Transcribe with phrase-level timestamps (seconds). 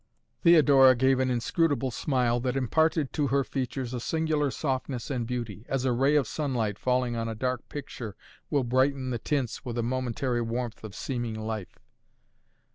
[0.41, 5.63] Theodora gave an inscrutable smile that imparted to her features a singular softness and beauty,
[5.69, 8.15] as a ray of sunlight falling on a dark picture
[8.49, 11.77] will brighten the tints with a momentary warmth of seeming life.